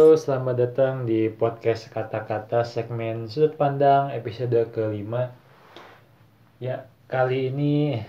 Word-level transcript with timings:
Halo, 0.00 0.16
selamat 0.16 0.56
datang 0.56 0.94
di 1.04 1.28
podcast 1.28 1.92
kata-kata 1.92 2.64
segmen 2.64 3.28
sudut 3.28 3.52
pandang 3.60 4.08
episode 4.16 4.56
kelima. 4.72 5.28
Ya, 6.56 6.88
kali 7.04 7.52
ini 7.52 8.00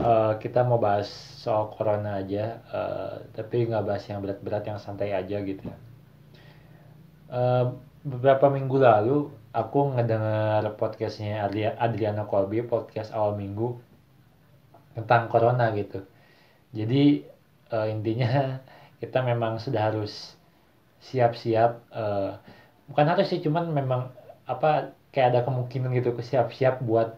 uh, 0.00 0.40
kita 0.40 0.64
mau 0.64 0.80
bahas 0.80 1.12
soal 1.12 1.68
corona 1.68 2.16
aja, 2.16 2.64
uh, 2.72 3.20
tapi 3.36 3.68
nggak 3.68 3.84
bahas 3.84 4.08
yang 4.08 4.24
berat-berat, 4.24 4.64
yang 4.72 4.80
santai 4.80 5.12
aja 5.12 5.36
gitu. 5.44 5.68
Uh, 7.28 7.76
beberapa 8.08 8.48
minggu 8.48 8.80
lalu 8.80 9.28
aku 9.52 9.92
ngedengar 9.92 10.64
podcastnya 10.80 11.44
Adriana 11.76 12.24
Kolbi, 12.24 12.64
podcast 12.64 13.12
awal 13.12 13.36
minggu 13.36 13.76
tentang 14.96 15.28
corona 15.28 15.68
gitu. 15.76 16.08
Jadi 16.72 17.20
uh, 17.68 17.84
intinya 17.84 18.64
kita 18.98 19.22
memang 19.22 19.62
sudah 19.62 19.90
harus 19.90 20.34
siap-siap 20.98 21.86
uh, 21.94 22.38
bukan 22.90 23.06
harus 23.06 23.30
sih 23.30 23.38
cuman 23.38 23.70
memang 23.70 24.10
apa 24.48 24.94
kayak 25.14 25.28
ada 25.34 25.40
kemungkinan 25.46 25.94
gitu 25.94 26.14
ke 26.14 26.22
siap-siap 26.26 26.82
buat 26.82 27.14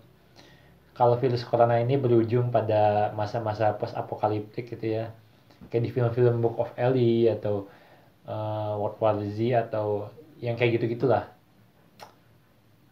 kalau 0.93 1.17
virus 1.17 1.47
corona 1.49 1.81
ini 1.81 1.97
berujung 1.97 2.53
pada 2.53 3.09
masa-masa 3.17 3.73
post 3.81 3.97
apokaliptik 3.97 4.69
gitu 4.69 5.01
ya. 5.01 5.05
Kayak 5.73 5.83
di 5.89 5.91
film-film 5.97 6.45
Book 6.45 6.61
of 6.61 6.73
Ellie 6.77 7.25
atau 7.33 7.69
uh, 8.29 8.77
World 8.77 9.01
War 9.01 9.17
Z 9.25 9.39
atau 9.69 10.13
yang 10.45 10.61
kayak 10.61 10.77
gitu 10.77 10.93
gitulah 10.93 11.29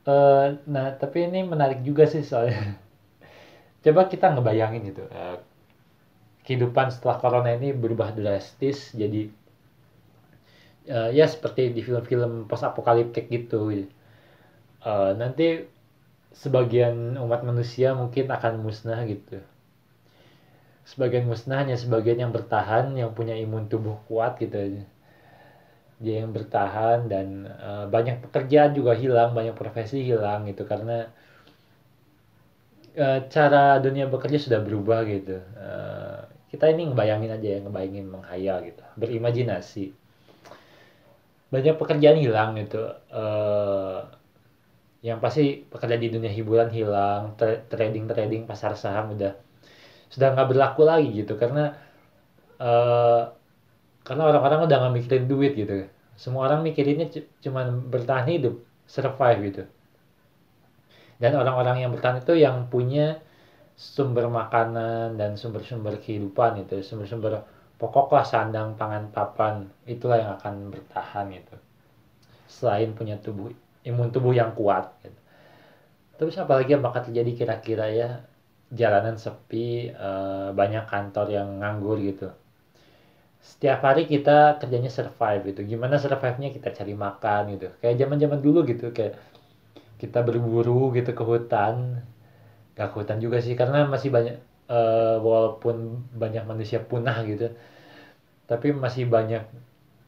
uh, 0.09 0.57
nah 0.65 0.97
tapi 0.97 1.29
ini 1.29 1.45
menarik 1.45 1.85
juga 1.85 2.09
sih 2.09 2.25
soalnya. 2.25 2.81
Coba 3.85 4.09
kita 4.09 4.33
ngebayangin 4.35 4.83
gitu. 4.89 5.05
Uh, 5.13 5.37
kehidupan 6.49 6.89
setelah 6.89 7.21
corona 7.21 7.53
ini 7.53 7.77
berubah 7.77 8.17
drastis 8.17 8.97
jadi 8.97 9.29
uh, 10.89 11.13
ya 11.13 11.29
seperti 11.29 11.77
di 11.77 11.85
film-film 11.85 12.49
post 12.49 12.65
apokaliptik 12.65 13.29
gitu. 13.29 13.85
Uh, 14.81 15.13
nanti 15.13 15.69
sebagian 16.33 17.21
umat 17.21 17.45
manusia 17.45 17.93
mungkin 17.93 18.33
akan 18.33 18.65
musnah 18.65 19.05
gitu. 19.05 19.45
Sebagian 20.89 21.29
musnah 21.29 21.69
hanya 21.69 21.77
sebagian 21.77 22.17
yang 22.17 22.33
bertahan 22.33 22.97
yang 22.97 23.13
punya 23.13 23.37
imun 23.37 23.69
tubuh 23.69 24.01
kuat 24.09 24.41
gitu 24.41 24.81
dia 25.99 26.23
yang 26.23 26.31
bertahan 26.31 27.11
dan 27.11 27.51
uh, 27.59 27.91
banyak 27.91 28.23
pekerjaan 28.23 28.71
juga 28.71 28.95
hilang 28.95 29.35
banyak 29.35 29.59
profesi 29.59 30.07
hilang 30.07 30.47
gitu 30.47 30.63
karena 30.63 31.11
uh, 32.95 33.27
cara 33.27 33.83
dunia 33.83 34.07
bekerja 34.07 34.39
sudah 34.39 34.61
berubah 34.63 35.03
gitu. 35.11 35.43
Uh, 35.59 36.18
kita 36.49 36.65
ini 36.73 36.89
ngebayangin 36.89 37.31
aja 37.37 37.49
ya 37.49 37.59
ngebayangin 37.61 38.07
menghayal 38.09 38.57
gitu. 38.65 38.83
Berimajinasi. 38.97 39.93
Banyak 41.53 41.77
pekerjaan 41.77 42.19
hilang 42.21 42.57
gitu. 42.57 42.89
Uh, 43.13 44.09
yang 45.05 45.23
pasti 45.23 45.63
pekerjaan 45.69 46.03
di 46.03 46.11
dunia 46.11 46.33
hiburan 46.33 46.73
hilang 46.75 47.39
trading 47.71 48.11
trading 48.11 48.43
pasar 48.51 48.75
saham 48.75 49.15
udah 49.15 49.37
sudah 50.11 50.33
nggak 50.33 50.49
berlaku 50.49 50.83
lagi 50.89 51.13
gitu. 51.25 51.37
Karena 51.37 51.77
uh, 52.57 53.29
karena 54.09 54.23
orang-orang 54.25 54.65
udah 54.65 54.77
nggak 54.81 54.95
mikirin 55.05 55.25
duit 55.29 55.53
gitu. 55.53 55.85
Semua 56.17 56.49
orang 56.49 56.65
mikirinnya 56.65 57.13
cuma 57.45 57.69
bertahan 57.69 58.27
hidup 58.27 58.65
survive 58.89 59.41
gitu. 59.53 59.63
Dan 61.21 61.37
orang-orang 61.37 61.85
yang 61.85 61.91
bertahan 61.93 62.25
itu 62.25 62.35
yang 62.41 62.73
punya 62.73 63.21
sumber 63.79 64.27
makanan 64.27 65.15
dan 65.15 65.39
sumber-sumber 65.39 66.03
kehidupan 66.03 66.67
itu 66.67 66.83
sumber-sumber 66.83 67.47
pokok 67.79 68.11
lah 68.11 68.27
sandang 68.27 68.75
pangan 68.75 69.07
papan 69.15 69.71
itulah 69.87 70.19
yang 70.19 70.35
akan 70.35 70.75
bertahan 70.75 71.31
gitu. 71.31 71.55
Selain 72.51 72.91
punya 72.91 73.15
tubuh 73.23 73.55
imun 73.87 74.11
tubuh 74.11 74.35
yang 74.35 74.51
kuat 74.59 74.91
gitu. 75.07 75.21
terus 76.19 76.35
apalagi 76.35 76.75
yang 76.75 76.83
bakal 76.83 77.07
terjadi 77.07 77.31
kira-kira 77.39 77.87
ya 77.95 78.11
jalanan 78.75 79.15
sepi 79.15 79.95
uh, 79.95 80.51
banyak 80.51 80.83
kantor 80.91 81.31
yang 81.31 81.63
nganggur 81.63 82.03
gitu. 82.03 82.35
Setiap 83.39 83.87
hari 83.87 84.11
kita 84.11 84.59
kerjanya 84.59 84.91
survive 84.91 85.55
gitu. 85.55 85.63
Gimana 85.63 86.03
survive-nya? 86.03 86.51
Kita 86.51 86.75
cari 86.75 86.99
makan 86.99 87.55
gitu. 87.55 87.71
Kayak 87.79 88.03
zaman-zaman 88.03 88.43
dulu 88.43 88.67
gitu 88.67 88.91
kayak 88.91 89.15
kita 90.03 90.27
berburu 90.27 90.91
gitu 90.99 91.15
ke 91.15 91.23
hutan 91.23 92.03
gak 92.79 92.95
hutan 92.95 93.19
juga 93.19 93.43
sih 93.43 93.59
karena 93.59 93.91
masih 93.91 94.15
banyak 94.15 94.39
uh, 94.71 95.19
walaupun 95.19 96.07
banyak 96.15 96.47
manusia 96.47 96.79
punah 96.79 97.27
gitu 97.27 97.51
tapi 98.47 98.71
masih 98.71 99.11
banyak 99.11 99.43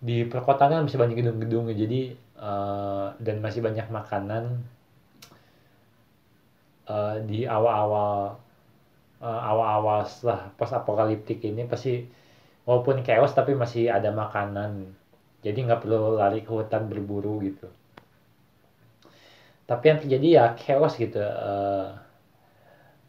di 0.01 0.25
perkotaan 0.25 0.87
masih 0.87 0.97
banyak 0.97 1.19
gedung-gedung 1.19 1.69
jadi 1.75 2.15
uh, 2.39 3.13
dan 3.19 3.43
masih 3.43 3.61
banyak 3.61 3.85
makanan 3.91 4.65
uh, 6.89 7.21
di 7.27 7.45
awal-awal 7.45 8.41
uh, 9.21 9.41
awal-awal 9.45 10.03
setelah 10.09 10.49
post 10.57 10.73
apokaliptik 10.73 11.45
ini 11.45 11.69
pasti 11.69 12.09
walaupun 12.65 13.05
chaos 13.05 13.37
tapi 13.37 13.55
masih 13.55 13.93
ada 13.93 14.11
makanan. 14.11 14.91
Jadi 15.41 15.59
nggak 15.65 15.85
perlu 15.85 16.21
lari 16.21 16.45
ke 16.45 16.51
hutan 16.53 16.89
berburu 16.89 17.41
gitu. 17.45 17.69
Tapi 19.65 19.85
yang 19.87 19.99
terjadi 20.03 20.29
ya 20.29 20.45
chaos 20.59 20.99
gitu 20.99 21.23
uh, 21.23 21.95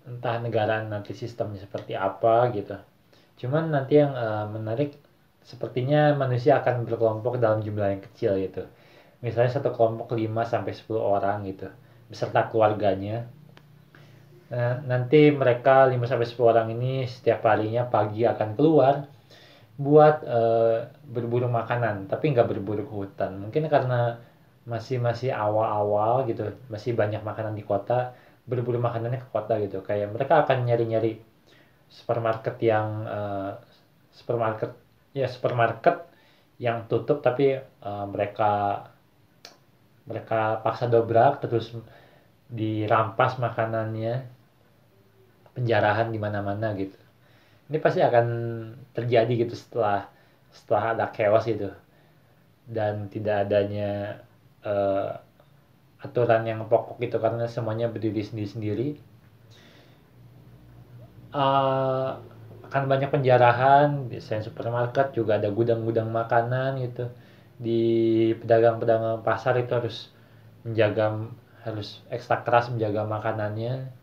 entah 0.06 0.42
negara 0.42 0.82
nanti 0.86 1.14
sistemnya 1.14 1.62
seperti 1.62 1.94
apa 1.94 2.50
gitu. 2.56 2.78
Cuman 3.38 3.70
nanti 3.74 4.02
yang 4.02 4.14
uh, 4.14 4.50
menarik 4.50 4.98
sepertinya 5.42 6.14
manusia 6.14 6.62
akan 6.62 6.86
berkelompok 6.86 7.42
dalam 7.42 7.66
jumlah 7.66 7.98
yang 7.98 8.04
kecil 8.06 8.38
gitu. 8.38 8.66
Misalnya 9.22 9.54
satu 9.54 9.70
kelompok 9.74 10.18
5 10.18 10.26
sampai 10.46 10.74
10 10.74 10.98
orang 10.98 11.46
gitu 11.46 11.70
beserta 12.10 12.50
keluarganya. 12.50 13.30
Nah, 14.52 14.84
nanti 14.84 15.32
mereka 15.32 15.88
5 15.88 15.96
sampai 16.06 16.28
10 16.28 16.52
orang 16.52 16.68
ini 16.76 17.08
setiap 17.08 17.46
harinya 17.48 17.88
pagi 17.88 18.28
akan 18.28 18.50
keluar 18.58 19.08
buat 19.80 20.22
uh, 20.28 20.92
berburu 21.08 21.48
makanan 21.50 22.12
tapi 22.12 22.34
nggak 22.34 22.50
berburu 22.50 22.84
ke 22.86 22.94
hutan. 22.94 23.42
Mungkin 23.42 23.70
karena 23.72 24.20
masih 24.62 25.02
masih 25.02 25.34
awal-awal 25.34 26.30
gitu 26.30 26.54
masih 26.70 26.94
banyak 26.94 27.26
makanan 27.26 27.58
di 27.58 27.66
kota 27.66 28.14
berburu 28.46 28.82
makanannya 28.82 29.22
ke 29.22 29.30
kota 29.30 29.58
gitu. 29.62 29.82
Kayak 29.86 30.14
mereka 30.14 30.46
akan 30.46 30.66
nyari-nyari 30.66 31.22
supermarket 31.92 32.56
yang 32.64 32.88
uh, 33.06 33.52
supermarket 34.16 34.72
ya 35.12 35.28
supermarket 35.28 36.08
yang 36.62 36.88
tutup 36.88 37.20
tapi 37.20 37.60
uh, 37.60 38.06
mereka 38.08 38.86
mereka 40.08 40.62
paksa 40.64 40.88
dobrak 40.88 41.44
terus 41.44 41.76
dirampas 42.52 43.40
makanannya 43.40 44.28
penjarahan 45.56 46.12
di 46.12 46.20
mana-mana 46.20 46.72
gitu. 46.80 46.96
Ini 47.72 47.78
pasti 47.80 48.04
akan 48.04 48.28
terjadi 48.92 49.48
gitu 49.48 49.56
setelah 49.56 50.08
setelah 50.52 50.96
ada 50.96 51.06
chaos 51.16 51.48
itu 51.48 51.72
dan 52.68 53.08
tidak 53.08 53.48
adanya 53.48 54.20
uh, 54.64 55.16
aturan 56.02 56.44
yang 56.50 56.66
pokok 56.66 56.98
gitu 57.02 57.22
karena 57.22 57.46
semuanya 57.46 57.88
berdiri 57.88 58.22
sendiri-sendiri. 58.26 58.98
Uh, 61.32 62.20
akan 62.68 62.88
banyak 62.88 63.08
penjarahan 63.12 64.12
di 64.12 64.20
supermarket 64.20 65.16
juga 65.16 65.40
ada 65.40 65.54
gudang-gudang 65.54 66.10
makanan 66.10 66.82
gitu. 66.82 67.08
Di 67.62 67.82
pedagang-pedagang 68.42 69.22
pasar 69.22 69.60
itu 69.62 69.72
harus 69.78 70.10
menjaga 70.66 71.30
harus 71.62 72.02
ekstra 72.10 72.42
keras 72.42 72.74
menjaga 72.74 73.06
makanannya 73.06 73.94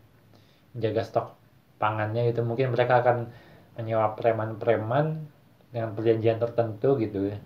menjaga 0.71 1.01
stok 1.03 1.27
pangannya 1.75 2.31
itu 2.31 2.39
mungkin 2.39 2.71
mereka 2.71 3.03
akan 3.03 3.31
menyewa 3.75 4.15
preman-preman 4.15 5.27
dengan 5.71 5.91
perjanjian 5.95 6.39
tertentu 6.39 6.99
gitu 6.99 7.35
ya. 7.35 7.39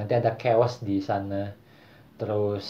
Nanti 0.00 0.12
ada 0.16 0.36
chaos 0.36 0.80
di 0.80 1.00
sana 1.00 1.63
terus 2.14 2.66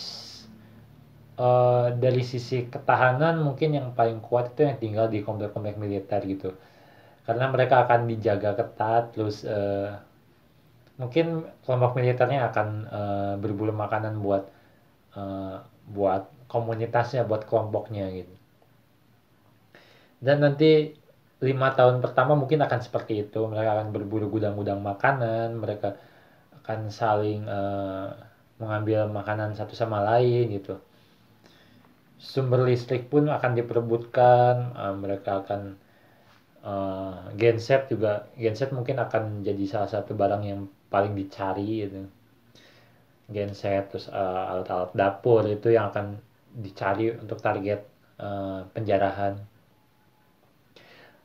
uh, 1.38 1.93
dari 1.94 2.23
sisi 2.25 2.67
ketahanan 2.70 3.43
mungkin 3.43 3.76
yang 3.76 3.88
paling 3.93 4.23
kuat 4.23 4.55
itu 4.55 4.67
yang 4.67 4.79
tinggal 4.81 5.06
di 5.11 5.20
komplek-komplek 5.23 5.76
militer 5.79 6.20
gitu. 6.25 6.50
Karena 7.25 7.49
mereka 7.49 7.88
akan 7.88 8.05
dijaga 8.08 8.52
ketat 8.56 9.17
terus 9.17 9.43
uh, 9.49 9.96
mungkin 11.00 11.49
kelompok 11.67 11.99
militernya 11.99 12.52
akan 12.52 12.69
uh, 12.87 13.35
berburu 13.41 13.75
makanan 13.75 14.20
buat 14.23 14.44
uh, 15.19 15.64
buat 15.91 16.31
komunitasnya 16.46 17.26
buat 17.26 17.49
kelompoknya 17.49 18.08
gitu. 18.14 18.35
Dan 20.25 20.41
nanti 20.41 20.96
lima 21.44 21.76
tahun 21.76 22.00
pertama 22.00 22.32
mungkin 22.38 22.64
akan 22.64 22.81
seperti 22.81 23.29
itu. 23.29 23.44
Mereka 23.44 23.70
akan 23.81 23.88
berburu 23.93 24.32
gudang-gudang 24.32 24.81
makanan 24.81 25.61
mereka 25.61 26.00
akan 26.64 26.88
saling 26.88 27.44
uh, 27.44 28.34
mengambil 28.59 29.11
makanan 29.11 29.55
satu 29.59 29.75
sama 29.75 30.03
lain 30.03 30.55
gitu. 30.55 30.79
Sumber 32.19 32.65
listrik 32.65 33.11
pun 33.11 33.29
akan 33.29 33.53
diperebutkan 33.59 34.73
uh, 34.79 34.95
mereka 34.97 35.45
akan 35.45 35.77
uh, 36.65 37.29
genset 37.37 37.91
juga 37.91 38.31
genset 38.39 38.71
mungkin 38.71 39.03
akan 39.03 39.45
jadi 39.45 39.65
salah 39.67 39.91
satu 39.91 40.15
barang 40.15 40.43
yang 40.47 40.61
paling 40.89 41.12
dicari 41.19 41.85
gitu. 41.85 42.06
Genset 43.29 43.91
terus 43.91 44.06
uh, 44.09 44.53
alat-alat 44.55 44.95
dapur 44.95 45.43
itu 45.51 45.75
yang 45.75 45.91
akan 45.91 46.17
dicari 46.55 47.11
untuk 47.12 47.43
target 47.43 47.83
uh, 48.23 48.65
penjarahan. 48.73 49.37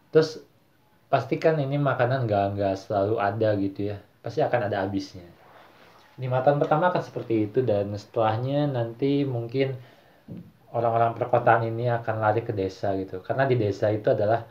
Terus 0.09 0.41
pastikan 1.07 1.61
ini 1.61 1.77
makanan 1.77 2.25
nggak 2.25 2.45
nggak 2.57 2.75
selalu 2.75 3.15
ada 3.21 3.49
gitu 3.61 3.93
ya. 3.93 3.97
Pasti 4.19 4.43
akan 4.43 4.67
ada 4.67 4.83
habisnya 4.83 5.38
lima 6.19 6.43
tahun 6.43 6.59
pertama 6.59 6.91
akan 6.91 7.03
seperti 7.03 7.47
itu 7.47 7.59
dan 7.63 7.95
setelahnya 7.95 8.67
nanti 8.67 9.23
mungkin 9.23 9.79
orang-orang 10.75 11.17
perkotaan 11.17 11.65
ini 11.65 11.89
akan 11.89 12.15
lari 12.21 12.41
ke 12.45 12.53
desa 12.53 12.93
gitu. 12.99 13.23
Karena 13.25 13.47
di 13.49 13.55
desa 13.57 13.89
itu 13.89 14.11
adalah 14.11 14.45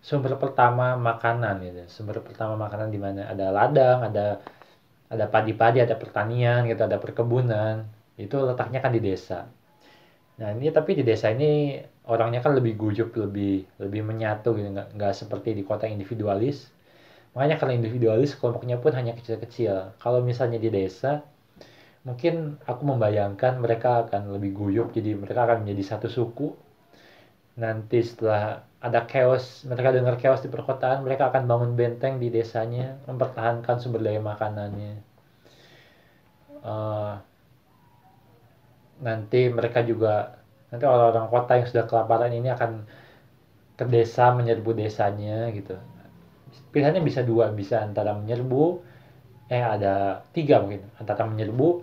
sumber 0.00 0.38
pertama 0.40 0.96
makanan 0.96 1.60
gitu. 1.66 1.82
Sumber 1.90 2.22
pertama 2.24 2.54
makanan 2.56 2.88
di 2.94 3.00
mana 3.02 3.28
ada 3.28 3.52
ladang 3.52 3.98
ada 4.08 4.40
ada 5.10 5.26
padi-padi 5.26 5.82
ada 5.82 5.98
pertanian 5.98 6.64
gitu 6.70 6.82
ada 6.86 6.96
perkebunan. 7.02 7.84
Itu 8.16 8.46
letaknya 8.46 8.80
kan 8.80 8.92
di 8.94 9.02
desa. 9.02 9.50
Nah 10.40 10.48
ini 10.56 10.72
tapi 10.72 10.96
di 10.96 11.04
desa 11.04 11.28
ini 11.34 11.76
orangnya 12.08 12.40
kan 12.40 12.56
lebih 12.56 12.78
guyup 12.80 13.12
lebih 13.18 13.66
lebih 13.82 14.02
menyatu 14.06 14.56
gitu. 14.56 14.68
Nggak 14.72 14.88
nggak 14.96 15.12
seperti 15.12 15.58
di 15.58 15.62
kota 15.66 15.84
individualis 15.90 16.79
makanya 17.34 17.56
kalau 17.62 17.72
individualis 17.74 18.34
kelompoknya 18.34 18.76
pun 18.82 18.92
hanya 18.98 19.14
kecil-kecil. 19.14 19.94
Kalau 20.02 20.20
misalnya 20.24 20.58
di 20.58 20.70
desa 20.70 21.22
mungkin 22.00 22.56
aku 22.64 22.82
membayangkan 22.88 23.60
mereka 23.60 24.08
akan 24.08 24.32
lebih 24.32 24.56
guyup 24.56 24.88
jadi 24.96 25.14
mereka 25.14 25.46
akan 25.46 25.62
menjadi 25.66 25.82
satu 25.96 26.08
suku. 26.10 26.56
Nanti 27.60 28.00
setelah 28.02 28.64
ada 28.80 29.04
chaos 29.04 29.62
mereka 29.68 29.92
dengar 29.92 30.16
chaos 30.16 30.40
di 30.40 30.48
perkotaan 30.48 31.04
mereka 31.04 31.28
akan 31.28 31.44
bangun 31.44 31.72
benteng 31.76 32.16
di 32.16 32.32
desanya 32.32 32.96
mempertahankan 33.04 33.76
sumber 33.78 34.00
daya 34.02 34.20
makanannya. 34.24 34.94
Uh, 36.60 37.16
nanti 39.00 39.48
mereka 39.48 39.80
juga 39.80 40.40
nanti 40.68 40.84
orang-orang 40.84 41.26
kota 41.32 41.52
yang 41.56 41.66
sudah 41.68 41.84
kelaparan 41.88 42.32
ini 42.36 42.48
akan 42.52 42.84
ke 43.80 43.84
desa 43.88 44.28
menyerbu 44.36 44.76
desanya 44.76 45.48
gitu 45.56 45.76
pilihannya 46.70 47.02
bisa 47.02 47.26
dua 47.26 47.50
bisa 47.50 47.82
antara 47.82 48.14
menyerbu 48.14 48.82
eh 49.50 49.62
ada 49.62 50.22
tiga 50.30 50.62
mungkin. 50.62 50.86
Antara 50.98 51.26
menyerbu 51.26 51.82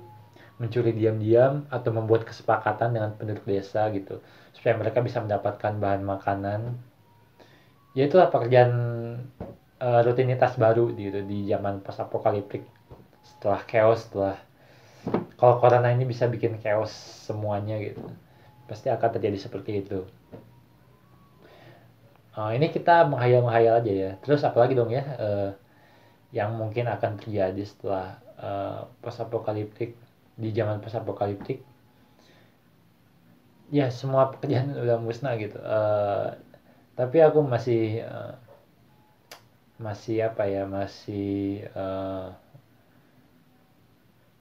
mencuri 0.57 0.95
diam-diam 0.95 1.69
atau 1.69 1.91
membuat 1.93 2.25
kesepakatan 2.25 2.95
dengan 2.95 3.11
penduduk 3.13 3.45
desa 3.45 3.91
gitu. 3.93 4.23
Supaya 4.55 4.79
mereka 4.79 5.03
bisa 5.03 5.21
mendapatkan 5.21 5.77
bahan 5.77 6.01
makanan. 6.01 6.79
Ya 7.93 8.07
itulah 8.09 8.29
pekerjaan 8.31 8.73
uh, 9.81 10.01
rutinitas 10.05 10.57
baru 10.57 10.93
gitu 10.95 11.21
di 11.25 11.45
zaman 11.49 11.81
post 11.81 12.01
apokaliptik 12.01 12.65
setelah 13.25 13.61
chaos 13.67 14.07
setelah 14.07 14.37
kalau 15.37 15.61
corona 15.61 15.91
ini 15.93 16.07
bisa 16.07 16.25
bikin 16.25 16.57
chaos 16.61 16.93
semuanya 17.27 17.77
gitu. 17.81 18.01
Pasti 18.67 18.91
akan 18.91 19.09
terjadi 19.17 19.37
seperti 19.39 19.71
itu 19.85 20.03
uh, 22.37 22.51
ini 22.53 22.69
kita 22.69 23.09
menghayal-menghayal 23.09 23.81
aja 23.81 23.91
ya. 23.91 24.11
Terus 24.21 24.45
apalagi 24.45 24.77
dong 24.77 24.93
ya 24.93 25.03
uh, 25.17 25.49
yang 26.29 26.53
mungkin 26.53 26.85
akan 26.85 27.17
terjadi 27.17 27.63
setelah 27.65 28.21
uh, 28.37 28.85
post 29.01 29.19
apokaliptik 29.19 29.97
di 30.37 30.53
zaman 30.53 30.77
pas 30.77 30.93
apokaliptik? 30.93 31.65
Ya 33.73 33.89
semua 33.89 34.31
pekerjaan 34.31 34.77
udah 34.85 35.01
musnah 35.01 35.33
gitu. 35.41 35.57
Uh, 35.57 36.37
tapi 36.93 37.25
aku 37.25 37.41
masih 37.41 38.05
uh, 38.05 38.37
masih 39.77 40.25
apa 40.25 40.49
ya 40.49 40.65
masih 40.65 41.61
uh, 41.77 42.33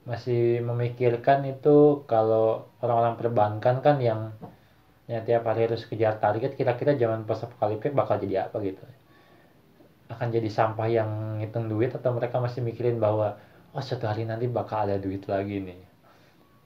masih 0.08 0.62
memikirkan 0.62 1.44
itu 1.44 2.06
kalau 2.06 2.70
orang-orang 2.78 3.19
perbankan 3.19 3.76
kan 3.82 3.96
yang 3.98 4.32
yang 5.06 5.23
tiap 5.23 5.47
hari 5.47 5.70
harus 5.70 5.87
kejar 5.87 6.19
target 6.19 6.58
kira-kira 6.58 6.99
zaman 6.99 7.23
pas 7.23 7.38
apokaliptik 7.38 7.94
bakal 7.94 8.19
jadi 8.19 8.50
apa 8.50 8.58
gitu. 8.58 8.82
Akan 10.11 10.35
jadi 10.35 10.50
sampah 10.50 10.87
yang 10.91 11.11
ngitung 11.38 11.70
duit 11.70 11.94
atau 11.94 12.11
mereka 12.14 12.43
masih 12.43 12.62
mikirin 12.62 12.99
bahwa 12.99 13.38
oh 13.70 13.82
satu 13.82 14.11
hari 14.11 14.26
nanti 14.26 14.50
bakal 14.50 14.87
ada 14.87 14.99
duit 14.99 15.23
lagi 15.31 15.62
nih. 15.62 15.79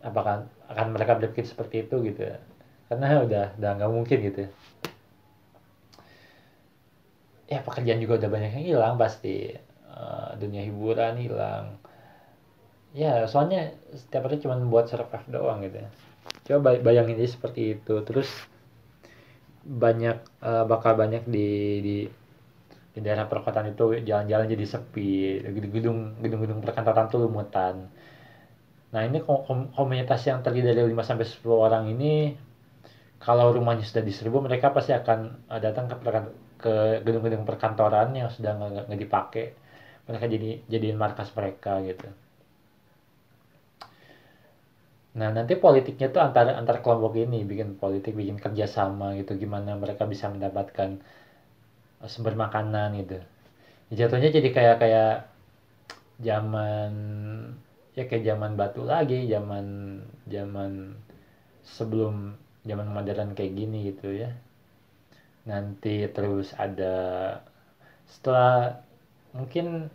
Apakah 0.00 0.48
akan 0.72 0.86
mereka 0.96 1.20
berpikir 1.20 1.44
seperti 1.44 1.84
itu 1.84 2.00
gitu 2.00 2.20
ya? 2.32 2.40
Karena 2.88 3.20
udah 3.20 3.44
udah 3.60 3.70
nggak 3.76 3.92
mungkin 3.92 4.18
gitu 4.24 4.38
ya. 4.48 4.50
ya 7.50 7.58
pekerjaan 7.60 8.00
juga 8.00 8.24
udah 8.24 8.30
banyak 8.32 8.50
yang 8.56 8.66
hilang 8.76 8.94
pasti. 8.96 9.52
Uh, 9.90 10.32
dunia 10.40 10.64
hiburan 10.64 11.20
hilang. 11.20 11.76
Ya 12.96 13.28
soalnya 13.28 13.76
setiap 13.92 14.30
hari 14.30 14.40
cuma 14.40 14.56
buat 14.64 14.88
survive 14.88 15.28
doang 15.28 15.60
gitu 15.60 15.84
ya 15.84 15.90
coba 16.46 16.78
bayangin 16.80 17.18
aja 17.20 17.36
seperti 17.36 17.78
itu. 17.78 17.94
Terus 18.06 18.28
banyak 19.60 20.16
uh, 20.40 20.64
bakal 20.64 20.96
banyak 20.96 21.28
di 21.28 21.48
di 21.86 21.96
di 22.90 23.00
daerah 23.06 23.30
perkotaan 23.30 23.70
itu 23.72 23.84
jalan-jalan 24.02 24.46
jadi 24.50 24.66
sepi. 24.66 25.44
Gedung-gedung 25.44 26.20
gedung-gedung 26.24 26.60
perkantoran 26.64 27.06
tuh 27.12 27.20
lumutan. 27.26 27.88
Nah 28.90 29.02
ini 29.06 29.22
komunitas 29.76 30.20
yang 30.26 30.42
terdiri 30.42 30.74
dari 30.74 30.90
5 30.90 30.98
sampai 31.06 31.26
10 31.26 31.46
orang 31.54 31.84
ini 31.94 32.34
kalau 33.20 33.52
rumahnya 33.54 33.86
sudah 33.86 34.02
diserbu 34.02 34.42
mereka 34.42 34.72
pasti 34.74 34.92
akan 34.96 35.46
uh, 35.52 35.60
datang 35.60 35.86
ke 35.88 35.96
ke 36.60 36.74
gedung-gedung 37.06 37.44
perkantoran 37.48 38.12
yang 38.16 38.28
sudah 38.32 38.52
nggak 38.88 39.00
dipakai. 39.00 39.46
Mereka 40.08 40.26
jadi 40.26 40.50
jadiin 40.66 40.98
markas 40.98 41.30
mereka 41.36 41.78
gitu 41.86 42.10
nah 45.20 45.28
nanti 45.36 45.52
politiknya 45.64 46.08
tuh 46.14 46.20
antar 46.26 46.44
antar 46.60 46.76
kelompok 46.84 47.12
ini 47.24 47.44
bikin 47.50 47.76
politik 47.82 48.12
bikin 48.20 48.36
kerjasama 48.44 49.06
gitu 49.20 49.32
gimana 49.42 49.76
mereka 49.82 50.08
bisa 50.12 50.26
mendapatkan 50.32 50.90
sumber 52.08 52.34
makanan 52.44 52.88
gitu. 53.04 53.18
Jatuhnya 53.92 54.30
jadi 54.32 54.48
kayak 54.56 54.76
kayak 54.82 55.12
zaman 56.24 56.92
ya 57.98 58.04
kayak 58.08 58.24
zaman 58.24 58.52
batu 58.56 58.82
lagi 58.86 59.28
zaman 59.28 59.66
zaman 60.24 60.96
sebelum 61.66 62.14
zaman 62.64 62.88
modern 62.88 63.36
kayak 63.36 63.52
gini 63.52 63.92
gitu 63.92 64.08
ya. 64.24 64.30
Nanti 65.44 66.08
terus 66.08 66.56
ada 66.56 66.96
setelah 68.08 68.80
mungkin 69.36 69.92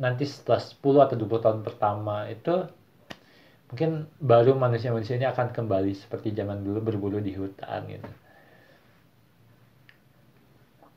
nanti 0.00 0.24
setelah 0.28 0.60
10 0.60 1.04
atau 1.04 1.16
20 1.16 1.44
tahun 1.44 1.60
pertama 1.66 2.28
itu 2.28 2.68
mungkin 3.70 4.10
baru 4.18 4.58
manusia-manusia 4.58 5.14
ini 5.14 5.30
akan 5.30 5.54
kembali 5.54 5.94
seperti 5.94 6.34
zaman 6.34 6.66
dulu 6.66 6.82
berburu 6.82 7.22
di 7.22 7.38
hutan 7.38 7.86
gitu. 7.86 8.10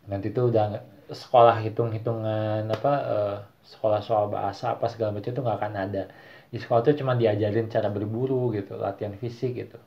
Nanti 0.09 0.33
itu 0.33 0.41
udah 0.41 0.81
sekolah 1.13 1.61
hitung-hitungan 1.61 2.65
apa 2.65 2.93
uh, 3.05 3.37
sekolah 3.61 4.01
soal 4.01 4.27
bahasa 4.33 4.73
apa 4.73 4.89
segala 4.89 5.13
macam 5.13 5.29
itu 5.29 5.41
nggak 5.45 5.57
akan 5.61 5.73
ada. 5.77 6.03
Di 6.49 6.57
sekolah 6.57 6.81
itu 6.81 7.05
cuma 7.05 7.13
diajarin 7.13 7.69
cara 7.69 7.93
berburu 7.93 8.49
gitu 8.57 8.73
latihan 8.81 9.13
fisik 9.21 9.53
gitu. 9.53 9.77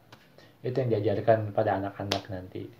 Itu 0.63 0.79
yang 0.79 0.91
diajarkan 0.95 1.51
pada 1.51 1.83
anak-anak 1.83 2.23
nanti. 2.31 2.71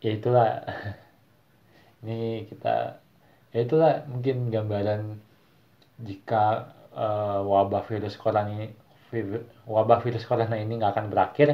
Ya 0.00 0.10
itulah. 0.16 0.64
Ini 2.00 2.46
kita 2.48 2.96
ya 3.50 3.58
itulah 3.60 4.06
mungkin 4.06 4.54
gambaran 4.54 5.18
jika 5.98 6.77
uh, 6.94 7.40
wabah 7.44 7.82
virus 7.88 8.16
corona 8.16 8.48
ini 8.52 8.66
wabah 9.64 10.00
virus 10.04 10.24
corona 10.28 10.56
ini 10.60 10.72
nggak 10.78 10.92
akan 10.94 11.06
berakhir. 11.12 11.48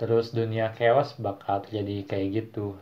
Terus 0.00 0.34
dunia 0.34 0.74
chaos 0.74 1.14
bakal 1.18 1.62
terjadi 1.62 1.96
kayak 2.10 2.28
gitu. 2.38 2.74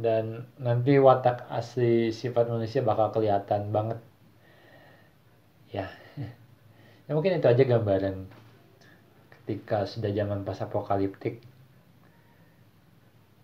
Dan 0.00 0.48
nanti 0.56 0.96
watak 0.96 1.44
asli 1.52 2.14
sifat 2.14 2.48
manusia 2.48 2.80
bakal 2.80 3.12
kelihatan 3.14 3.70
banget. 3.74 3.98
Ya. 5.70 5.86
Ya 7.10 7.18
mungkin 7.18 7.42
itu 7.42 7.48
aja 7.50 7.64
gambaran 7.66 8.30
ketika 9.34 9.82
sudah 9.82 10.14
zaman 10.14 10.46
pas 10.46 10.62
apokaliptik 10.62 11.42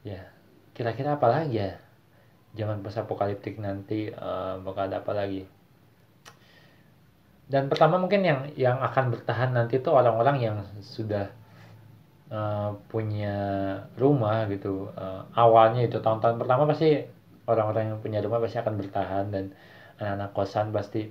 ya 0.07 0.23
kira-kira 0.71 1.19
apa 1.19 1.27
lagi 1.27 1.59
ya? 1.59 1.75
Zaman 2.55 2.81
pas 2.81 2.95
apokaliptik 2.95 3.59
nanti 3.59 4.13
uh, 4.13 4.63
bakal 4.63 4.87
ada 4.87 5.03
apa 5.03 5.13
lagi? 5.17 5.43
Dan 7.51 7.67
pertama 7.67 7.99
mungkin 7.99 8.23
yang 8.23 8.41
yang 8.55 8.79
akan 8.79 9.13
bertahan 9.13 9.51
nanti 9.57 9.83
itu 9.83 9.91
orang-orang 9.91 10.37
yang 10.41 10.57
sudah 10.85 11.33
uh, 12.31 12.77
punya 12.87 13.37
rumah 13.97 14.47
gitu. 14.53 14.93
Uh, 14.95 15.27
awalnya 15.35 15.85
itu 15.85 15.99
tahun-tahun 15.99 16.39
pertama 16.39 16.69
pasti 16.71 17.03
orang-orang 17.47 17.95
yang 17.95 17.99
punya 18.01 18.19
rumah 18.23 18.43
pasti 18.43 18.59
akan 18.63 18.75
bertahan 18.79 19.27
dan 19.33 19.45
anak-anak 20.01 20.31
kosan 20.37 20.67
pasti 20.75 21.09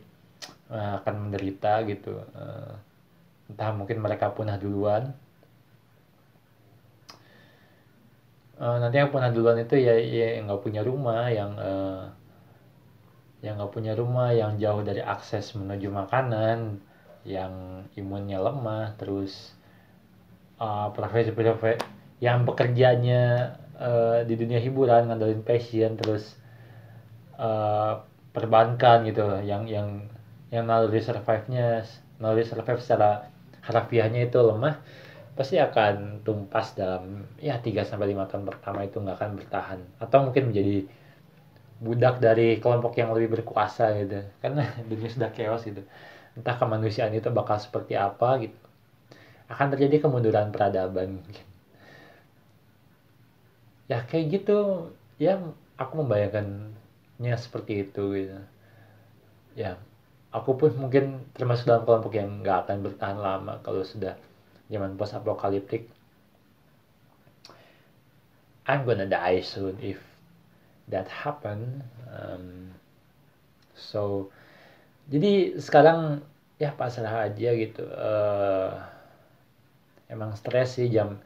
uh, 0.70 1.02
akan 1.02 1.30
menderita 1.30 1.82
gitu. 1.90 2.22
Uh, 2.36 2.74
entah 3.50 3.70
mungkin 3.74 4.02
mereka 4.02 4.34
punah 4.34 4.58
duluan 4.58 5.14
uh, 8.60 8.78
nanti 8.80 9.00
yang 9.00 9.12
duluan 9.34 9.60
itu 9.60 9.76
ya 9.80 9.96
ya 10.00 10.40
nggak 10.44 10.62
punya 10.64 10.82
rumah 10.82 11.28
yang 11.32 11.52
uh, 11.60 12.12
yang 13.44 13.62
nggak 13.62 13.74
punya 13.74 13.94
rumah 13.94 14.34
yang 14.34 14.58
jauh 14.58 14.82
dari 14.82 15.04
akses 15.04 15.54
menuju 15.54 15.92
makanan 15.92 16.82
yang 17.26 17.86
imunnya 17.98 18.42
lemah 18.42 18.98
terus 18.98 19.54
uh, 20.62 20.90
profesi 20.94 21.34
profesi 21.34 21.82
yang 22.24 22.48
bekerjanya 22.48 23.54
uh, 23.76 24.24
di 24.24 24.34
dunia 24.40 24.62
hiburan 24.62 25.12
ngandelin 25.12 25.44
passion 25.44 26.00
terus 26.00 26.38
uh, 27.36 28.02
perbankan 28.32 29.04
gitu 29.08 29.42
yang 29.44 29.68
yang 29.68 30.08
yang 30.50 30.66
naluri 30.68 31.04
survive-nya 31.04 31.84
naluri 32.22 32.48
survive 32.48 32.80
secara 32.80 33.28
harafiahnya 33.66 34.30
itu 34.30 34.40
lemah 34.40 34.80
pasti 35.36 35.60
akan 35.60 36.24
tumpas 36.24 36.74
dalam 36.80 37.28
ya 37.44 37.60
3 37.60 37.84
sampai 37.84 38.16
5 38.16 38.32
tahun 38.32 38.44
pertama 38.48 38.88
itu 38.88 38.98
nggak 39.04 39.18
akan 39.20 39.32
bertahan. 39.36 39.80
Atau 40.00 40.24
mungkin 40.32 40.52
menjadi 40.52 40.88
budak 41.84 42.24
dari 42.24 42.58
kelompok 42.64 42.96
yang 42.96 43.12
lebih 43.12 43.40
berkuasa 43.40 43.92
gitu. 44.00 44.24
Karena 44.40 44.64
dunia 44.90 45.12
sudah 45.12 45.30
chaos 45.36 45.68
gitu. 45.68 45.84
Entah 46.40 46.56
kemanusiaan 46.56 47.12
itu 47.12 47.28
bakal 47.36 47.60
seperti 47.60 48.00
apa 48.00 48.40
gitu. 48.48 48.58
Akan 49.52 49.70
terjadi 49.76 50.08
kemunduran 50.08 50.50
peradaban. 50.56 51.20
Ya 53.86 54.02
kayak 54.02 54.42
gitu. 54.42 54.90
Ya 55.22 55.38
aku 55.78 56.02
membayangkannya 56.02 57.36
seperti 57.38 57.86
itu 57.86 58.18
gitu. 58.18 58.34
Ya 59.54 59.78
aku 60.34 60.58
pun 60.58 60.74
mungkin 60.76 61.22
termasuk 61.38 61.70
dalam 61.70 61.86
kelompok 61.86 62.18
yang 62.18 62.44
nggak 62.44 62.66
akan 62.66 62.78
bertahan 62.82 63.20
lama 63.22 63.62
kalau 63.62 63.86
sudah 63.86 64.18
zaman 64.70 64.98
post 64.98 65.14
apokaliptik 65.14 65.90
I'm 68.66 68.82
gonna 68.86 69.06
die 69.06 69.46
soon 69.46 69.78
if 69.78 70.02
that 70.90 71.06
happen. 71.10 71.86
Um, 72.10 72.74
so 73.78 74.34
jadi 75.10 75.62
sekarang 75.62 76.26
ya 76.58 76.74
pasrah 76.74 77.30
aja 77.30 77.50
gitu. 77.54 77.86
Uh, 77.86 78.74
emang 80.10 80.34
stres 80.34 80.82
sih 80.82 80.90
jam 80.90 81.22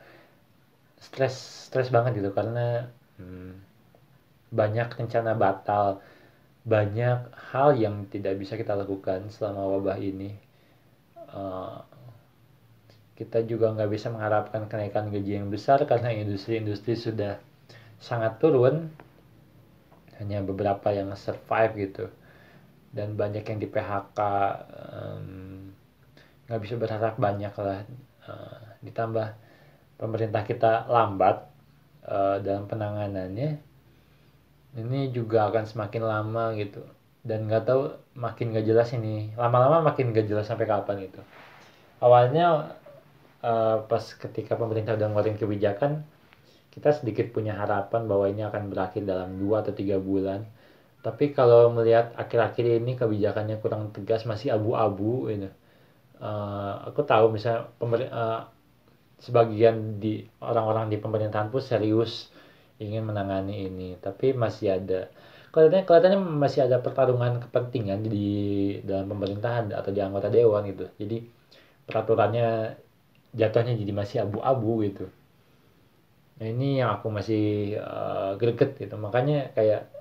stres 1.00 1.68
stres 1.72 1.88
banget 1.92 2.20
gitu 2.20 2.36
karena 2.36 2.92
hmm, 3.16 3.56
banyak 4.52 4.92
rencana 5.00 5.32
batal. 5.36 6.04
Banyak 6.68 7.32
hal 7.56 7.80
yang 7.80 8.04
tidak 8.12 8.36
bisa 8.36 8.60
kita 8.60 8.76
lakukan 8.76 9.32
selama 9.32 9.80
wabah 9.80 9.96
ini. 9.96 10.36
Uh, 11.32 11.80
kita 13.20 13.44
juga 13.44 13.76
nggak 13.76 13.92
bisa 13.92 14.08
mengharapkan 14.08 14.72
kenaikan 14.72 15.12
gaji 15.12 15.44
yang 15.44 15.52
besar 15.52 15.84
karena 15.84 16.16
industri-industri 16.16 16.96
sudah 16.96 17.36
sangat 18.00 18.40
turun. 18.40 18.88
Hanya 20.16 20.40
beberapa 20.40 20.96
yang 20.96 21.12
survive 21.20 21.76
gitu. 21.76 22.08
Dan 22.96 23.20
banyak 23.20 23.44
yang 23.44 23.60
di 23.60 23.68
PHK 23.68 24.20
nggak 26.48 26.60
um, 26.60 26.64
bisa 26.64 26.76
berharap 26.80 27.20
banyak 27.20 27.52
lah. 27.60 27.84
Uh, 28.24 28.60
ditambah 28.88 29.36
pemerintah 30.00 30.48
kita 30.48 30.88
lambat 30.88 31.44
uh, 32.08 32.40
dalam 32.40 32.72
penanganannya 32.72 33.60
ini 34.80 35.12
juga 35.12 35.52
akan 35.52 35.68
semakin 35.68 36.04
lama 36.08 36.56
gitu. 36.56 36.88
Dan 37.20 37.52
nggak 37.52 37.68
tahu 37.68 38.00
makin 38.16 38.56
gak 38.56 38.64
jelas 38.64 38.96
ini 38.96 39.36
lama-lama 39.36 39.92
makin 39.92 40.16
gak 40.16 40.24
jelas 40.32 40.48
sampai 40.48 40.72
kapan 40.72 41.04
gitu. 41.04 41.20
Awalnya 42.00 42.79
uh, 43.44 43.86
pas 43.86 44.04
ketika 44.04 44.56
pemerintah 44.56 44.96
udah 44.96 45.08
ngeluarin 45.12 45.38
kebijakan 45.40 46.04
kita 46.70 46.96
sedikit 46.96 47.34
punya 47.34 47.58
harapan 47.58 48.06
bahwa 48.06 48.30
ini 48.30 48.46
akan 48.46 48.70
berakhir 48.70 49.04
dalam 49.04 49.36
dua 49.42 49.66
atau 49.66 49.74
tiga 49.74 49.98
bulan. 49.98 50.46
Tapi 51.00 51.32
kalau 51.32 51.72
melihat 51.72 52.12
akhir-akhir 52.16 52.84
ini 52.84 53.00
kebijakannya 53.00 53.58
kurang 53.64 53.92
tegas 53.96 54.28
masih 54.28 54.54
abu-abu 54.56 55.32
gitu. 55.32 55.50
Uh, 56.20 56.92
aku 56.92 57.08
tahu 57.08 57.32
misalnya 57.32 57.72
pemerintah 57.80 58.12
uh, 58.12 58.42
sebagian 59.24 60.00
di 60.04 60.28
orang-orang 60.44 60.92
di 60.92 61.00
pemerintahan 61.00 61.48
pun 61.48 61.64
serius 61.64 62.28
ingin 62.80 63.08
menangani 63.08 63.72
ini 63.72 63.90
tapi 64.00 64.36
masih 64.36 64.76
ada. 64.80 65.08
Kelihatannya 65.50 65.88
kelihatannya 65.88 66.20
masih 66.20 66.68
ada 66.68 66.78
pertarungan 66.84 67.44
kepentingan 67.48 68.04
di 68.06 68.30
dalam 68.84 69.08
pemerintahan 69.10 69.72
atau 69.74 69.92
di 69.92 70.00
anggota 70.04 70.28
dewan 70.28 70.68
gitu. 70.68 70.86
Jadi 71.00 71.18
peraturannya 71.88 72.76
jatuhnya 73.34 73.78
jadi 73.78 73.92
masih 73.94 74.18
abu-abu 74.26 74.82
gitu. 74.86 75.06
Nah 76.40 76.48
ini 76.48 76.80
yang 76.80 76.98
aku 76.98 77.12
masih 77.12 77.76
uh, 77.78 78.40
greget 78.40 78.80
gitu. 78.80 78.96
Makanya 78.96 79.52
kayak 79.54 79.92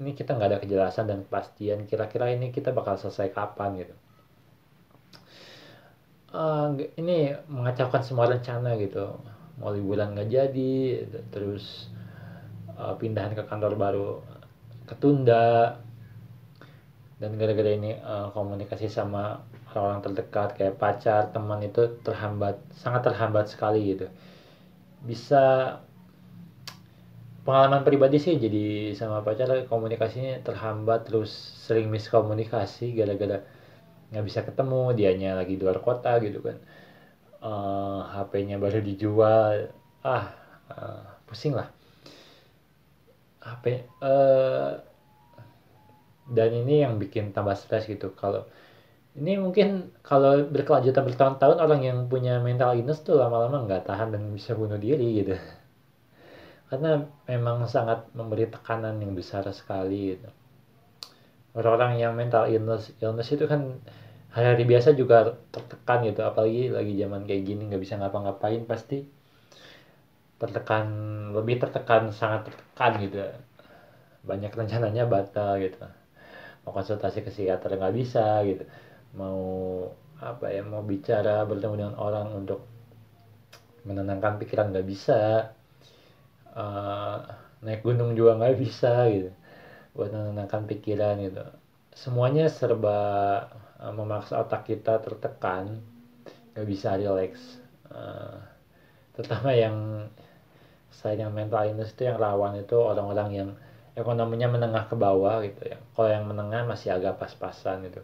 ini 0.00 0.16
kita 0.16 0.34
nggak 0.34 0.48
ada 0.50 0.58
kejelasan 0.58 1.06
dan 1.06 1.22
kepastian 1.28 1.86
kira-kira 1.86 2.32
ini 2.32 2.50
kita 2.50 2.74
bakal 2.74 2.98
selesai 2.98 3.30
kapan 3.30 3.86
gitu. 3.86 3.94
Uh, 6.32 6.72
ini 6.96 7.36
mengacaukan 7.46 8.00
semua 8.00 8.26
rencana 8.26 8.74
gitu. 8.80 9.20
Mau 9.60 9.70
liburan 9.70 10.16
nggak 10.16 10.32
jadi 10.32 11.04
terus 11.28 11.92
uh, 12.74 12.96
pindahan 12.96 13.36
ke 13.36 13.44
kantor 13.44 13.76
baru 13.76 14.10
ketunda. 14.88 15.78
Dan 17.22 17.38
gara-gara 17.38 17.70
ini 17.70 17.94
uh, 18.02 18.34
komunikasi 18.34 18.90
sama 18.90 19.38
orang-orang 19.74 20.04
terdekat 20.04 20.48
kayak 20.58 20.76
pacar 20.76 21.32
teman 21.32 21.64
itu 21.64 22.00
terhambat 22.04 22.60
sangat 22.76 23.08
terhambat 23.08 23.48
sekali 23.48 23.96
gitu. 23.96 24.06
Bisa 25.02 25.76
pengalaman 27.42 27.82
pribadi 27.82 28.22
sih 28.22 28.38
jadi 28.38 28.94
sama 28.94 29.26
pacar 29.26 29.66
komunikasinya 29.66 30.44
terhambat 30.46 31.10
terus 31.10 31.32
sering 31.66 31.90
miskomunikasi 31.90 32.94
gara-gara 32.94 33.42
nggak 34.12 34.24
bisa 34.28 34.40
ketemu 34.46 34.92
dianya 34.94 35.34
lagi 35.34 35.56
di 35.58 35.62
luar 35.64 35.80
kota 35.80 36.20
gitu 36.22 36.44
kan. 36.44 36.58
Uh, 37.42 37.48
eh, 37.48 38.00
HP-nya 38.22 38.56
baru 38.62 38.78
dijual 38.84 39.72
ah 40.06 40.26
uh, 40.70 41.02
pusing 41.26 41.56
lah. 41.58 41.68
HP 43.42 43.88
uh, 43.98 44.78
dan 46.30 46.50
ini 46.54 46.86
yang 46.86 47.02
bikin 47.02 47.34
tambah 47.34 47.58
stres 47.58 47.90
gitu 47.90 48.14
kalau 48.14 48.46
ini 49.12 49.36
mungkin 49.36 49.92
kalau 50.00 50.48
berkelanjutan 50.48 51.04
bertahun-tahun 51.04 51.58
orang 51.60 51.80
yang 51.84 51.98
punya 52.08 52.40
mental 52.40 52.72
illness 52.72 53.04
tuh 53.04 53.20
lama-lama 53.20 53.68
nggak 53.68 53.84
tahan 53.84 54.08
dan 54.08 54.32
bisa 54.32 54.56
bunuh 54.56 54.80
diri 54.80 55.20
gitu. 55.20 55.36
Karena 56.72 57.04
memang 57.28 57.68
sangat 57.68 58.08
memberi 58.16 58.48
tekanan 58.48 58.96
yang 59.04 59.12
besar 59.12 59.44
sekali 59.52 60.16
gitu. 60.16 60.28
Orang-orang 61.52 62.00
yang 62.00 62.16
mental 62.16 62.48
illness 62.48 62.96
illness 63.04 63.28
itu 63.36 63.44
kan 63.44 63.84
hari-hari 64.32 64.64
biasa 64.64 64.96
juga 64.96 65.36
tertekan 65.52 66.08
gitu. 66.08 66.24
Apalagi 66.24 66.72
lagi 66.72 66.96
zaman 66.96 67.28
kayak 67.28 67.42
gini 67.44 67.68
nggak 67.68 67.82
bisa 67.84 68.00
ngapa-ngapain 68.00 68.64
pasti 68.64 69.04
tertekan 70.40 70.88
lebih 71.36 71.60
tertekan 71.60 72.08
sangat 72.16 72.48
tertekan 72.48 72.92
gitu. 73.04 73.20
Banyak 74.24 74.56
rencananya 74.56 75.04
batal 75.04 75.60
gitu. 75.60 75.84
Mau 76.64 76.72
konsultasi 76.72 77.20
ke 77.20 77.28
psikiater 77.28 77.76
nggak 77.76 77.92
bisa 77.92 78.40
gitu 78.48 78.64
mau 79.12 79.40
apa 80.22 80.54
ya 80.54 80.62
mau 80.62 80.86
bicara 80.86 81.42
bertemu 81.42 81.74
dengan 81.76 81.96
orang 81.98 82.30
untuk 82.32 82.64
menenangkan 83.82 84.38
pikiran 84.38 84.70
nggak 84.70 84.86
bisa 84.86 85.50
uh, 86.54 87.18
naik 87.66 87.82
gunung 87.82 88.14
juga 88.14 88.38
nggak 88.38 88.56
bisa 88.56 89.10
gitu 89.10 89.30
buat 89.92 90.08
menenangkan 90.14 90.64
pikiran 90.70 91.20
gitu. 91.20 91.44
Semuanya 91.92 92.48
serba 92.48 92.98
uh, 93.82 93.92
memaksa 93.92 94.40
otak 94.40 94.70
kita 94.70 95.02
tertekan 95.02 95.82
nggak 96.54 96.68
bisa 96.68 96.96
relax 96.96 97.58
uh, 97.90 98.38
terutama 99.12 99.50
yang 99.52 99.76
saya 100.92 101.26
yang 101.26 101.32
mental 101.34 101.66
illness 101.66 101.92
itu 101.92 102.06
yang 102.06 102.16
rawan 102.16 102.56
itu 102.56 102.76
orang-orang 102.78 103.28
yang 103.34 103.50
ekonominya 103.98 104.48
menengah 104.48 104.84
ke 104.88 104.96
bawah 104.96 105.42
gitu 105.44 105.68
ya. 105.68 105.76
Kalau 105.92 106.08
yang 106.08 106.24
menengah 106.30 106.64
masih 106.64 106.94
agak 106.94 107.18
pas-pasan 107.18 107.90
gitu 107.90 108.00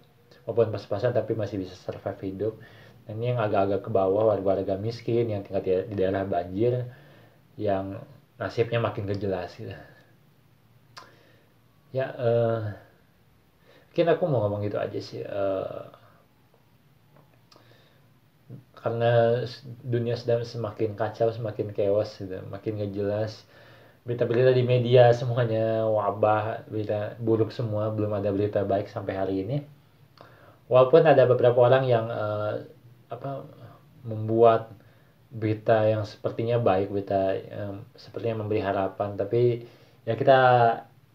walaupun 0.48 0.72
pas-pasan 0.72 1.12
tapi 1.12 1.36
masih 1.36 1.60
bisa 1.60 1.76
survive 1.76 2.16
hidup. 2.24 2.54
Dan 3.04 3.20
ini 3.20 3.36
yang 3.36 3.40
agak-agak 3.44 3.84
ke 3.84 3.90
bawah 3.92 4.32
warga-warga 4.32 4.80
miskin 4.80 5.28
yang 5.28 5.44
tinggal 5.44 5.60
di, 5.60 5.92
daerah 5.92 6.24
banjir 6.24 6.88
yang 7.60 8.00
nasibnya 8.40 8.80
makin 8.80 9.04
gak 9.04 9.20
jelas 9.20 9.52
gitu. 9.60 9.76
Ya 11.92 12.16
uh, 12.16 12.72
mungkin 13.92 14.06
aku 14.08 14.24
mau 14.24 14.40
ngomong 14.48 14.64
gitu 14.64 14.80
aja 14.80 15.00
sih 15.00 15.20
uh, 15.20 15.92
karena 18.76 19.44
dunia 19.84 20.16
sedang 20.16 20.48
semakin 20.48 20.96
kacau 20.96 21.28
semakin 21.28 21.76
chaos 21.76 22.16
gitu. 22.16 22.40
Makin 22.48 22.88
gak 22.88 22.92
jelas. 22.96 23.44
Berita-berita 24.08 24.56
di 24.56 24.64
media 24.64 25.12
semuanya 25.12 25.84
wabah 25.84 26.64
berita 26.72 27.20
buruk 27.20 27.52
semua 27.52 27.92
belum 27.92 28.16
ada 28.16 28.32
berita 28.32 28.64
baik 28.64 28.88
sampai 28.88 29.12
hari 29.12 29.44
ini 29.44 29.77
walaupun 30.68 31.02
ada 31.04 31.24
beberapa 31.24 31.58
orang 31.64 31.84
yang 31.88 32.06
uh, 32.12 32.62
apa 33.08 33.44
membuat 34.04 34.72
berita 35.28 35.84
yang 35.84 36.08
sepertinya 36.08 36.56
baik 36.56 36.88
berita 36.88 37.36
yang 37.36 37.84
sepertinya 37.96 38.44
memberi 38.44 38.64
harapan 38.64 39.16
tapi 39.16 39.64
ya 40.08 40.16
kita 40.16 40.38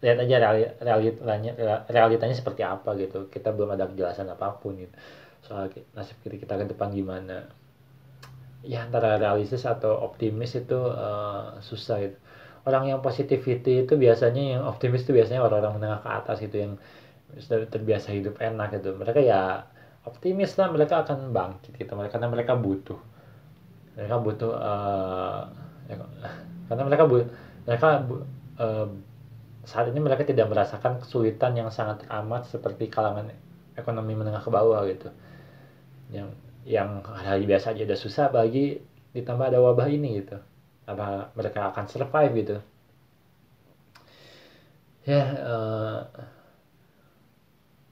lihat 0.04 0.18
aja 0.20 0.36
realitanya 0.84 1.56
realitanya 1.88 2.36
seperti 2.36 2.60
apa 2.60 2.92
gitu. 3.00 3.32
Kita 3.32 3.56
belum 3.56 3.72
ada 3.72 3.88
kejelasan 3.88 4.28
apa 4.28 4.60
pun 4.60 4.76
gitu. 4.76 4.92
Soal 5.40 5.72
nasib 5.96 6.20
kita, 6.20 6.36
kita 6.36 6.54
ke 6.60 6.64
depan 6.76 6.92
gimana. 6.92 7.48
Ya 8.60 8.84
antara 8.84 9.16
realistis 9.16 9.64
atau 9.64 9.96
optimis 10.04 10.56
itu 10.56 10.76
uh, 10.76 11.56
susah 11.64 12.04
itu 12.04 12.16
orang 12.64 12.88
yang 12.88 13.00
positivity 13.04 13.84
itu 13.84 13.94
biasanya 13.96 14.56
yang 14.56 14.62
optimis 14.64 15.04
itu 15.04 15.12
biasanya 15.12 15.44
orang-orang 15.44 15.76
menengah 15.76 16.00
ke 16.00 16.08
atas 16.08 16.36
gitu 16.40 16.56
yang 16.64 16.72
sudah 17.40 17.66
terbiasa 17.70 18.14
hidup 18.14 18.38
enak 18.38 18.78
gitu. 18.78 18.94
Mereka 18.94 19.20
ya 19.22 19.66
optimis 20.04 20.54
lah 20.60 20.70
mereka 20.70 21.02
akan 21.02 21.32
bangkit 21.32 21.74
gitu. 21.78 21.92
Karena 21.94 22.28
mereka 22.30 22.54
butuh. 22.54 22.98
Mereka 23.94 24.16
butuh 24.20 24.52
uh, 24.52 25.42
ya, 25.86 25.96
karena 26.68 26.82
mereka 26.82 27.04
bu 27.06 27.16
mereka 27.64 27.86
bu, 28.02 28.14
uh, 28.58 28.88
saat 29.64 29.88
ini 29.88 30.00
mereka 30.02 30.28
tidak 30.28 30.50
merasakan 30.52 31.00
kesulitan 31.00 31.56
yang 31.56 31.70
sangat 31.72 32.04
amat 32.10 32.50
seperti 32.50 32.92
kalangan 32.92 33.32
ekonomi 33.74 34.12
menengah 34.12 34.42
ke 34.44 34.50
bawah 34.52 34.84
gitu. 34.86 35.08
Yang 36.12 36.36
yang 36.64 37.04
hari 37.04 37.44
biasa 37.44 37.76
aja 37.76 37.84
udah 37.84 37.98
susah 37.98 38.26
bagi 38.32 38.80
ditambah 39.14 39.46
ada 39.52 39.62
wabah 39.62 39.88
ini 39.88 40.20
gitu. 40.20 40.36
Apa 40.84 41.32
mereka 41.32 41.72
akan 41.72 41.84
survive 41.88 42.32
gitu. 42.34 42.56
Ya 45.04 45.22
uh, 45.44 46.00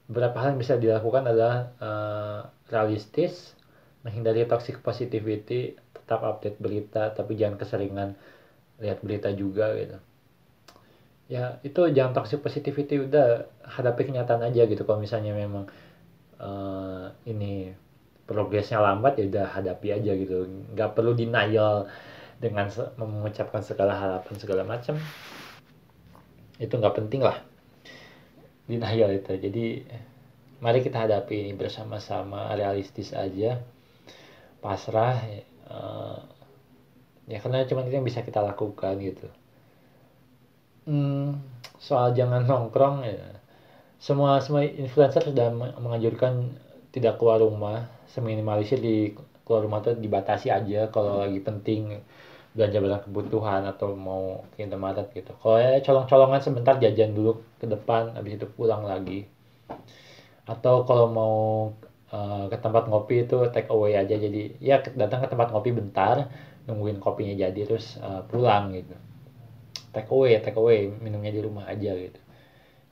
beberapa 0.07 0.35
hal 0.43 0.55
yang 0.55 0.61
bisa 0.61 0.75
dilakukan 0.75 1.23
adalah 1.23 1.71
uh, 1.79 2.39
realistis 2.67 3.55
menghindari 4.03 4.43
toxic 4.43 4.83
positivity 4.83 5.79
tetap 5.95 6.27
update 6.27 6.59
berita 6.59 7.15
tapi 7.15 7.39
jangan 7.39 7.55
keseringan 7.55 8.09
lihat 8.83 8.99
berita 8.99 9.31
juga 9.31 9.71
gitu. 9.79 9.97
Ya 11.31 11.63
itu 11.63 11.79
jangan 11.95 12.19
toxic 12.19 12.43
positivity 12.43 12.99
udah 12.99 13.47
hadapi 13.63 14.11
kenyataan 14.11 14.43
aja 14.43 14.67
gitu. 14.67 14.83
Kalau 14.83 14.99
misalnya 14.99 15.31
memang 15.31 15.71
uh, 16.35 17.07
ini 17.23 17.71
progresnya 18.27 18.83
lambat 18.83 19.15
ya 19.23 19.31
udah 19.31 19.47
hadapi 19.55 19.87
aja 19.95 20.11
gitu. 20.19 20.43
Nggak 20.75 20.99
perlu 20.99 21.15
denial 21.15 21.87
dengan 22.43 22.67
mengucapkan 22.99 23.63
segala 23.63 23.95
harapan 23.95 24.35
segala 24.35 24.67
macam. 24.67 24.99
Itu 26.59 26.75
nggak 26.75 26.99
penting 26.99 27.23
lah 27.23 27.52
denial 28.67 29.11
itu. 29.13 29.33
Jadi 29.35 29.65
mari 30.63 30.79
kita 30.79 31.07
hadapi 31.07 31.43
ini 31.43 31.53
bersama-sama 31.59 32.55
realistis 32.55 33.11
aja 33.11 33.59
pasrah 34.63 35.19
uh, 35.67 36.23
ya 37.27 37.43
karena 37.43 37.67
cuma 37.67 37.83
itu 37.83 37.99
yang 37.99 38.07
bisa 38.07 38.23
kita 38.23 38.39
lakukan 38.39 38.95
gitu. 39.03 39.27
Hmm, 40.87 41.39
soal 41.79 42.15
jangan 42.15 42.47
nongkrong 42.47 43.03
ya. 43.07 43.39
Semua 43.99 44.43
semua 44.43 44.67
influencer 44.67 45.31
sudah 45.31 45.51
menganjurkan 45.79 46.59
tidak 46.91 47.19
keluar 47.19 47.39
rumah 47.39 47.87
seminimalisir 48.11 48.79
di 48.79 49.15
keluar 49.43 49.63
rumah 49.67 49.79
tuh 49.83 49.95
dibatasi 49.99 50.51
aja 50.51 50.87
kalau 50.91 51.23
lagi 51.23 51.39
penting 51.43 51.99
belanja 52.53 52.77
barang 52.79 53.03
kebutuhan 53.09 53.61
atau 53.65 53.97
mau 53.97 54.45
ke 54.53 54.65
Indomaret 54.65 55.09
gitu. 55.13 55.33
Kalau 55.41 55.57
ya 55.57 55.81
colong-colongan 55.81 56.41
sebentar 56.41 56.77
jajan 56.77 57.11
dulu 57.17 57.41
ke 57.57 57.65
depan, 57.65 58.13
habis 58.13 58.37
itu 58.37 58.45
pulang 58.45 58.85
lagi. 58.85 59.25
Atau 60.45 60.85
kalau 60.85 61.07
mau 61.09 61.35
uh, 62.13 62.45
ke 62.51 62.57
tempat 62.61 62.85
ngopi 62.89 63.25
itu 63.25 63.49
take 63.49 63.69
away 63.73 63.97
aja 63.97 64.13
jadi 64.13 64.53
ya 64.61 64.83
datang 64.93 65.25
ke 65.25 65.27
tempat 65.31 65.49
ngopi 65.49 65.71
bentar 65.73 66.29
nungguin 66.69 67.01
kopinya 67.01 67.35
jadi 67.35 67.61
terus 67.65 67.97
uh, 67.99 68.21
pulang 68.29 68.75
gitu. 68.77 68.95
Take 69.93 70.09
away, 70.09 70.37
take 70.41 70.57
away 70.57 70.89
minumnya 70.89 71.33
di 71.33 71.41
rumah 71.41 71.65
aja 71.69 71.93
gitu. 71.97 72.21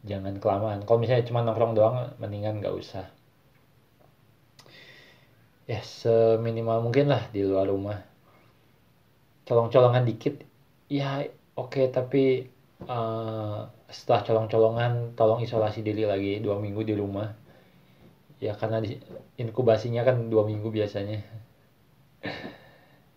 Jangan 0.06 0.42
kelamaan. 0.42 0.82
Kalau 0.86 0.98
misalnya 0.98 1.26
cuma 1.30 1.46
nongkrong 1.46 1.74
doang 1.78 2.18
mendingan 2.18 2.62
nggak 2.62 2.74
usah 2.74 3.06
ya 5.72 5.80
seminimal 5.88 6.84
mungkin 6.84 7.08
lah 7.08 7.32
di 7.32 7.48
luar 7.48 7.72
rumah 7.72 8.11
colong-colongan 9.46 10.04
dikit. 10.06 10.42
Ya 10.92 11.26
oke 11.56 11.78
okay, 11.78 11.86
tapi 11.90 12.48
uh, 12.86 13.68
setelah 13.92 14.22
colong-colongan 14.24 15.14
tolong 15.20 15.44
isolasi 15.44 15.84
diri 15.84 16.08
lagi 16.08 16.40
dua 16.40 16.58
minggu 16.58 16.82
di 16.86 16.96
rumah. 16.96 17.30
Ya 18.42 18.58
karena 18.58 18.82
di, 18.82 18.98
inkubasinya 19.38 20.02
kan 20.02 20.30
dua 20.32 20.48
minggu 20.48 20.70
biasanya. 20.72 21.22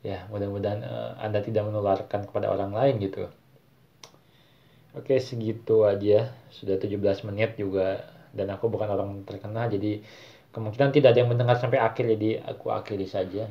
Ya 0.04 0.28
mudah-mudahan 0.28 0.84
uh, 0.84 1.16
anda 1.16 1.40
tidak 1.40 1.64
menularkan 1.64 2.28
kepada 2.28 2.52
orang 2.52 2.76
lain 2.76 3.00
gitu. 3.00 3.24
Oke 4.92 5.16
segitu 5.16 5.88
aja. 5.88 6.28
Sudah 6.52 6.76
17 6.76 7.00
menit 7.24 7.56
juga 7.56 8.04
dan 8.36 8.52
aku 8.52 8.68
bukan 8.68 8.90
orang 8.90 9.10
terkenal 9.24 9.70
jadi 9.70 10.02
kemungkinan 10.54 10.90
tidak 10.94 11.14
ada 11.14 11.18
yang 11.22 11.30
mendengar 11.30 11.56
sampai 11.58 11.82
akhir 11.82 12.04
jadi 12.18 12.44
aku 12.46 12.70
akhiri 12.70 13.08
saja. 13.08 13.48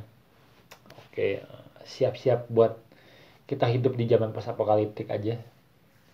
Oke 1.09 1.41
siap-siap 1.85 2.49
buat 2.49 2.79
kita 3.47 3.67
hidup 3.67 3.99
di 3.99 4.07
zaman 4.07 4.31
pas 4.31 4.47
apokaliptik 4.47 5.11
aja. 5.11 5.39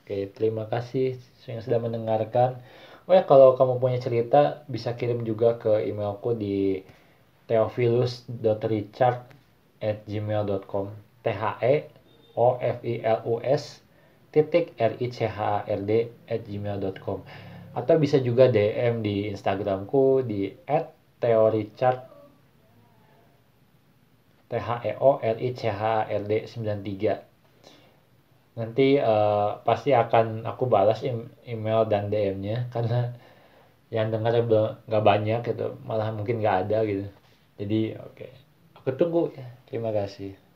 Oke 0.03 0.29
terima 0.33 0.65
kasih 0.65 1.21
yang 1.45 1.61
sudah 1.61 1.79
mendengarkan. 1.81 2.57
Oh 3.09 3.13
ya 3.13 3.25
kalau 3.25 3.57
kamu 3.57 3.81
punya 3.81 3.97
cerita 4.01 4.65
bisa 4.69 4.93
kirim 4.93 5.25
juga 5.25 5.57
ke 5.57 5.85
emailku 5.85 6.33
di 6.37 6.81
theophilus.richard 7.49 9.25
at 9.81 9.97
gmail.com 10.05 10.93
t 11.23 11.25
h 11.33 11.43
e 11.65 11.75
o 12.37 12.57
f 12.61 12.77
i 12.85 13.01
l 13.01 13.19
u 13.25 13.41
s 13.41 13.81
titik 14.29 14.77
r 14.77 14.93
i 15.01 15.07
c 15.09 15.25
h 15.25 15.39
a 15.41 15.65
r 15.65 15.81
d 15.81 16.09
at 16.29 16.41
gmail.com 16.45 17.25
atau 17.73 17.95
bisa 18.01 18.17
juga 18.21 18.49
DM 18.49 19.01
di 19.05 19.29
Instagramku 19.29 20.25
di 20.25 20.49
@theorichard 21.21 21.99
T 22.05 22.08
H 24.57 24.81
E 24.81 24.97
O 24.97 25.21
L 25.21 25.37
I 25.37 25.49
C 25.53 25.69
H 25.69 26.09
R 26.09 26.23
D 26.25 26.49
93 26.49 27.29
nanti 28.59 28.99
uh, 28.99 29.61
pasti 29.63 29.95
akan 29.95 30.43
aku 30.43 30.67
balas 30.67 30.99
email 31.47 31.87
dan 31.87 32.11
DM-nya 32.11 32.67
karena 32.73 33.13
yang 33.93 34.09
dengar 34.13 34.33
nggak 34.85 35.05
banyak 35.05 35.41
gitu. 35.45 35.77
Malah 35.85 36.13
mungkin 36.13 36.41
nggak 36.41 36.67
ada 36.67 36.85
gitu. 36.85 37.07
Jadi 37.57 37.95
oke. 37.97 38.15
Okay. 38.17 38.31
aku 38.77 38.89
tunggu 38.97 39.31
ya. 39.33 39.47
Terima 39.69 39.89
kasih 39.93 40.48